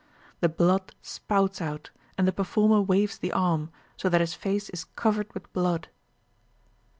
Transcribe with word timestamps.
The 0.39 0.49
blood 0.49 0.95
spouts 1.03 1.61
out, 1.61 1.91
and 2.17 2.27
the 2.27 2.31
performer 2.31 2.81
waves 2.81 3.19
the 3.19 3.31
arm, 3.33 3.69
so 3.97 4.09
that 4.09 4.19
his 4.19 4.33
face 4.33 4.67
is 4.71 4.83
covered 4.85 5.31
with 5.35 5.53
blood. 5.53 5.89